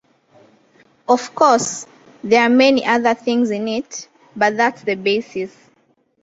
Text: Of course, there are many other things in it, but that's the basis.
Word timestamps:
Of 1.07 1.35
course, 1.35 1.85
there 2.23 2.41
are 2.41 2.49
many 2.49 2.83
other 2.83 3.13
things 3.13 3.51
in 3.51 3.67
it, 3.67 4.07
but 4.35 4.57
that's 4.57 4.81
the 4.81 4.95
basis. 4.95 5.55